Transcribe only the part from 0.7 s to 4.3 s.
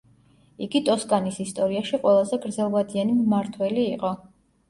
ტოსკანის ისტორიაში ყველაზე გრძელვადიანი მმართველი იყო.